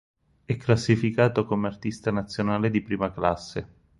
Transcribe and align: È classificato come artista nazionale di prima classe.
È 0.45 0.57
classificato 0.57 1.45
come 1.45 1.67
artista 1.67 2.09
nazionale 2.09 2.71
di 2.71 2.81
prima 2.81 3.11
classe. 3.11 3.67